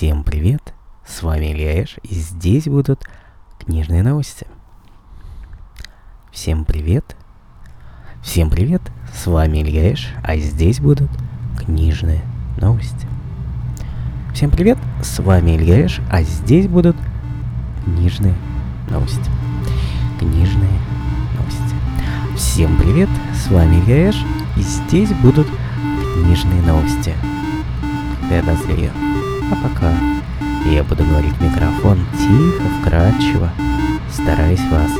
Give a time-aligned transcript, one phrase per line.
[0.00, 0.72] Всем привет,
[1.06, 3.06] с вами Илья Эш, и здесь будут
[3.58, 4.46] книжные новости.
[6.32, 7.14] Всем привет,
[8.22, 8.80] всем привет,
[9.12, 11.10] с вами Илья Эш, а здесь будут
[11.58, 12.22] книжные
[12.56, 13.06] новости.
[14.32, 16.96] Всем привет, с вами Илья Эш, а здесь будут
[17.84, 18.36] книжные
[18.88, 19.30] новости.
[20.18, 20.80] Книжные
[21.36, 21.74] новости.
[22.36, 24.16] Всем привет, с вами Илья Эш,
[24.56, 25.46] и здесь будут
[26.14, 27.14] книжные новости.
[28.30, 28.92] Это зря.
[29.50, 29.92] А пока
[30.70, 33.50] я буду говорить в микрофон тихо, вкрадчиво,
[34.12, 34.92] стараясь вас.